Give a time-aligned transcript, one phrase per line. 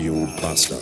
[0.00, 0.80] Radio Bastard.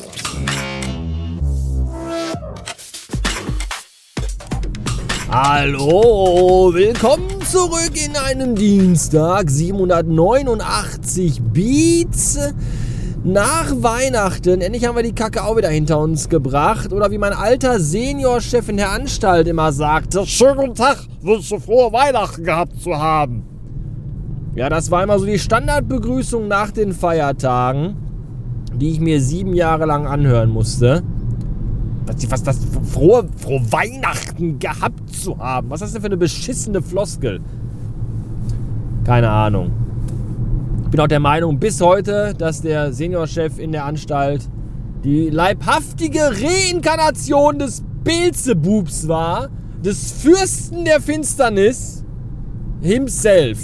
[5.29, 12.39] Hallo, willkommen zurück in einem Dienstag, 789 Beats.
[13.25, 16.93] Nach Weihnachten, endlich haben wir die Kacke auch wieder hinter uns gebracht.
[16.93, 22.45] Oder wie mein alter Seniorchef in der Anstalt immer sagte, schönen Tag, wünsche frohe Weihnachten
[22.45, 23.43] gehabt zu haben.
[24.55, 28.08] Ja, das war immer so die Standardbegrüßung nach den Feiertagen,
[28.81, 31.03] die ich mir sieben Jahre lang anhören musste.
[32.07, 32.59] Was, was das
[32.93, 35.69] frohe, frohe Weihnachten gehabt zu haben.
[35.71, 37.41] Was ist das denn für eine beschissene Floskel?
[39.05, 39.73] Keine Ahnung.
[40.85, 44.49] Ich bin auch der Meinung bis heute, dass der Seniorchef in der Anstalt
[45.05, 49.49] die leibhaftige Reinkarnation des Beelzebubs war,
[49.85, 52.05] des Fürsten der Finsternis
[52.81, 53.59] himself.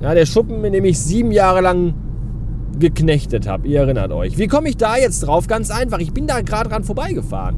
[0.00, 1.94] Ja, der Schuppen, in dem ich sieben Jahre lang
[2.78, 3.66] geknechtet habe.
[3.68, 4.38] Ihr erinnert euch.
[4.38, 5.46] Wie komme ich da jetzt drauf?
[5.46, 5.98] Ganz einfach.
[5.98, 7.56] Ich bin da gerade dran vorbeigefahren.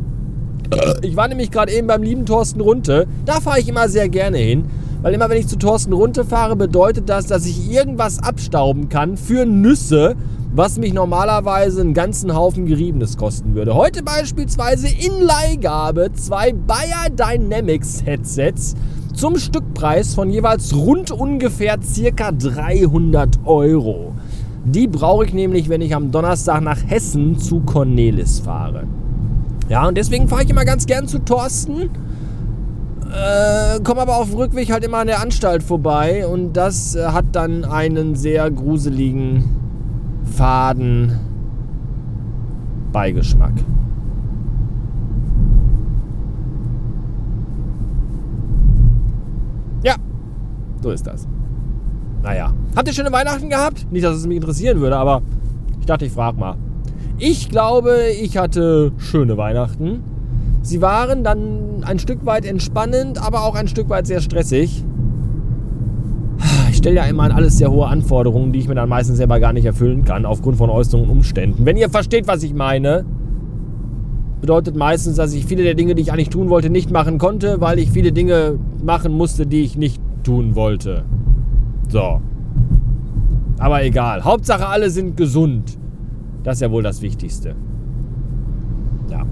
[1.02, 3.06] Ich war nämlich gerade eben beim lieben Thorsten Runte.
[3.24, 4.64] Da fahre ich immer sehr gerne hin.
[5.02, 9.16] Weil immer wenn ich zu Thorsten Runte fahre, bedeutet das, dass ich irgendwas abstauben kann
[9.16, 10.16] für Nüsse,
[10.52, 13.74] was mich normalerweise einen ganzen Haufen Geriebenes kosten würde.
[13.74, 18.74] Heute beispielsweise in Leihgabe zwei Bayer Dynamics Headsets
[19.14, 24.12] zum Stückpreis von jeweils rund ungefähr circa 300 Euro.
[24.68, 28.82] Die brauche ich nämlich, wenn ich am Donnerstag nach Hessen zu Cornelis fahre.
[29.68, 31.82] Ja, und deswegen fahre ich immer ganz gern zu Thorsten.
[33.02, 37.06] Äh, komme aber auf dem Rückweg halt immer an der Anstalt vorbei und das äh,
[37.06, 39.44] hat dann einen sehr gruseligen,
[40.36, 41.12] faden
[42.90, 43.54] Beigeschmack.
[49.84, 49.94] Ja,
[50.82, 51.28] so ist das.
[52.26, 52.52] Naja.
[52.74, 53.86] Habt ihr schöne Weihnachten gehabt?
[53.92, 55.22] Nicht, dass es mich interessieren würde, aber
[55.78, 56.56] ich dachte, ich frage mal.
[57.18, 60.02] Ich glaube, ich hatte schöne Weihnachten.
[60.60, 64.84] Sie waren dann ein Stück weit entspannend, aber auch ein Stück weit sehr stressig.
[66.70, 69.38] Ich stelle ja immer an alles sehr hohe Anforderungen, die ich mir dann meistens selber
[69.38, 71.64] gar nicht erfüllen kann, aufgrund von äußeren Umständen.
[71.64, 73.04] Wenn ihr versteht, was ich meine,
[74.40, 77.60] bedeutet meistens, dass ich viele der Dinge, die ich eigentlich tun wollte, nicht machen konnte,
[77.60, 81.04] weil ich viele Dinge machen musste, die ich nicht tun wollte.
[81.88, 82.20] So.
[83.58, 84.24] Aber egal.
[84.24, 85.78] Hauptsache, alle sind gesund.
[86.42, 87.54] Das ist ja wohl das Wichtigste.
[89.08, 89.24] Ja.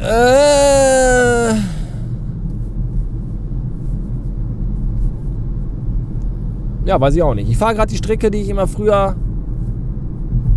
[0.00, 1.54] Äh.
[6.84, 7.48] Ja, weiß ich auch nicht.
[7.48, 9.16] Ich fahre gerade die Strecke, die ich immer früher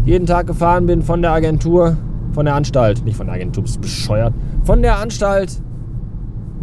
[0.06, 1.98] jeden Tag gefahren bin von der Agentur,
[2.34, 3.04] von der Anstalt.
[3.06, 4.34] Nicht von der Agentur, bist bescheuert.
[4.64, 5.62] Von der Anstalt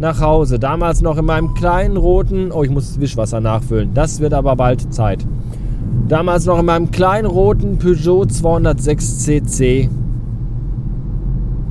[0.01, 0.59] nach Hause.
[0.59, 2.51] Damals noch in meinem kleinen roten.
[2.51, 3.93] Oh, ich muss das Wischwasser nachfüllen.
[3.93, 5.25] Das wird aber bald Zeit.
[6.07, 9.89] Damals noch in meinem kleinen roten Peugeot 206 CC.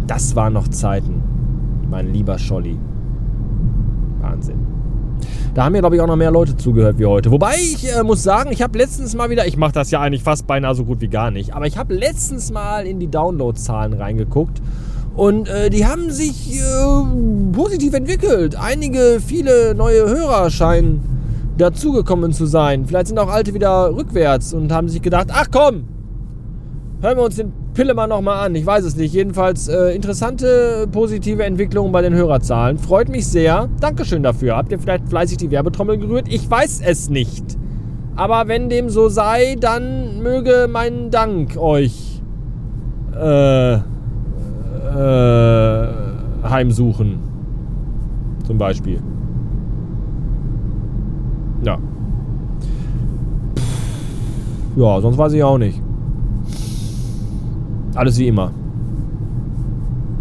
[0.06, 1.22] Das waren noch Zeiten.
[1.90, 2.78] Mein lieber Scholli.
[4.20, 4.66] Wahnsinn.
[5.54, 7.32] Da haben mir, glaube ich, auch noch mehr Leute zugehört wie heute.
[7.32, 10.22] Wobei ich äh, muss sagen, ich habe letztens mal wieder, ich mache das ja eigentlich
[10.22, 13.92] fast beinahe so gut wie gar nicht, aber ich habe letztens mal in die Downloadzahlen
[13.92, 14.62] reingeguckt
[15.20, 18.56] und äh, die haben sich äh, positiv entwickelt.
[18.58, 21.02] Einige, viele neue Hörer scheinen
[21.58, 22.86] dazugekommen zu sein.
[22.86, 25.84] Vielleicht sind auch alte wieder rückwärts und haben sich gedacht, ach komm,
[27.02, 28.54] hören wir uns den Pillemann nochmal an.
[28.54, 29.12] Ich weiß es nicht.
[29.12, 32.78] Jedenfalls äh, interessante, positive Entwicklungen bei den Hörerzahlen.
[32.78, 33.68] Freut mich sehr.
[33.78, 34.56] Dankeschön dafür.
[34.56, 36.28] Habt ihr vielleicht fleißig die Werbetrommel gerührt?
[36.30, 37.44] Ich weiß es nicht.
[38.16, 42.22] Aber wenn dem so sei, dann möge mein Dank euch
[43.14, 43.80] äh,
[44.94, 47.18] äh, heimsuchen.
[48.46, 49.00] Zum Beispiel.
[51.62, 51.78] Ja.
[54.76, 55.80] Ja, sonst weiß ich auch nicht.
[57.94, 58.52] Alles wie immer.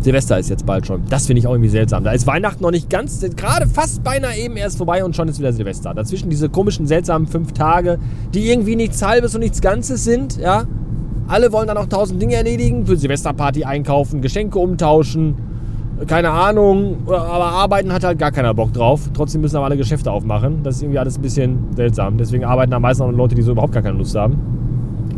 [0.01, 1.03] Silvester ist jetzt bald schon.
[1.09, 2.03] Das finde ich auch irgendwie seltsam.
[2.03, 5.39] Da ist Weihnachten noch nicht ganz, gerade fast beinahe eben erst vorbei und schon ist
[5.39, 5.93] wieder Silvester.
[5.93, 7.99] Dazwischen diese komischen, seltsamen fünf Tage,
[8.33, 10.65] die irgendwie nichts Halbes und nichts Ganzes sind, ja.
[11.29, 15.35] Alle wollen dann auch tausend Dinge erledigen, für Silvesterparty einkaufen, Geschenke umtauschen,
[16.07, 19.01] keine Ahnung, aber arbeiten hat halt gar keiner Bock drauf.
[19.13, 20.63] Trotzdem müssen aber alle Geschäfte aufmachen.
[20.63, 22.17] Das ist irgendwie alles ein bisschen seltsam.
[22.17, 24.37] Deswegen arbeiten am meisten auch Leute, die so überhaupt gar keine Lust haben.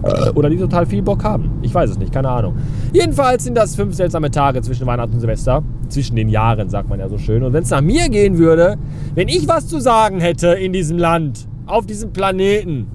[0.03, 1.51] Äh, oder die total viel Bock haben.
[1.61, 2.55] Ich weiß es nicht, keine Ahnung.
[2.91, 5.63] Jedenfalls sind das fünf seltsame Tage zwischen Weihnachten und Silvester.
[5.89, 7.43] Zwischen den Jahren, sagt man ja so schön.
[7.43, 8.77] Und wenn es nach mir gehen würde,
[9.13, 12.87] wenn ich was zu sagen hätte in diesem Land, auf diesem Planeten,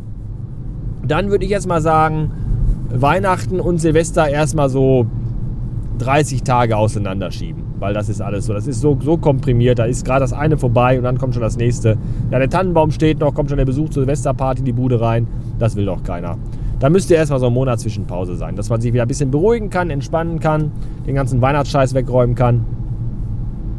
[1.07, 2.33] dann würde ich jetzt mal sagen,
[2.91, 5.07] Weihnachten und Silvester erstmal so
[5.99, 7.65] 30 Tage auseinanderschieben.
[7.79, 8.55] Weil das ist alles so.
[8.55, 9.79] Das ist so, so komprimiert.
[9.79, 11.97] Da ist gerade das eine vorbei und dann kommt schon das nächste.
[12.31, 15.27] Ja, der Tannenbaum steht noch, kommt schon der Besuch zur Silvesterparty in die Bude rein.
[15.59, 16.39] Das will doch keiner.
[16.79, 19.71] Da müsste erstmal so ein Monat Zwischenpause sein, dass man sich wieder ein bisschen beruhigen
[19.71, 20.73] kann, entspannen kann,
[21.07, 22.67] den ganzen Weihnachtsscheiß wegräumen kann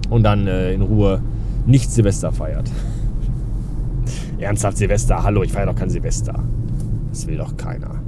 [0.09, 1.21] und dann äh, in Ruhe
[1.65, 2.69] nicht Silvester feiert.
[4.39, 5.21] Ernsthaft Silvester?
[5.21, 6.33] Hallo, ich feiere doch kein Silvester.
[7.09, 8.06] Das will doch keiner.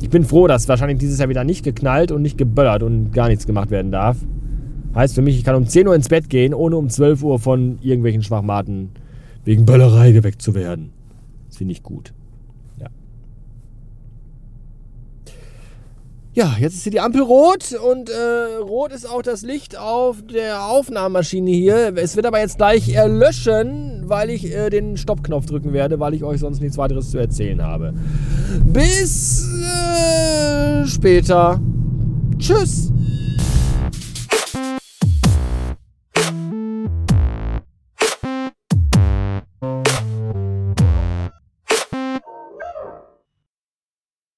[0.00, 3.28] Ich bin froh, dass wahrscheinlich dieses Jahr wieder nicht geknallt und nicht geböllert und gar
[3.28, 4.16] nichts gemacht werden darf.
[4.94, 7.38] Heißt für mich, ich kann um 10 Uhr ins Bett gehen, ohne um 12 Uhr
[7.38, 8.90] von irgendwelchen Schwachmaten
[9.44, 10.92] wegen Böllerei geweckt zu werden.
[11.48, 12.12] Das finde ich gut.
[12.78, 12.86] Ja.
[16.32, 20.22] Ja, jetzt ist hier die Ampel rot und äh, rot ist auch das Licht auf
[20.22, 21.92] der Aufnahmemaschine hier.
[21.96, 26.24] Es wird aber jetzt gleich erlöschen, weil ich äh, den Stoppknopf drücken werde, weil ich
[26.24, 27.94] euch sonst nichts weiteres zu erzählen habe.
[28.64, 29.48] Bis
[30.86, 31.60] später.
[32.38, 32.92] Tschüss.